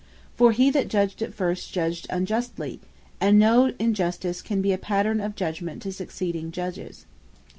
[0.35, 2.79] For he that judged it first, judged unjustly;
[3.19, 7.05] and no Injustice can be a pattern of Judgement to succeeding Judges.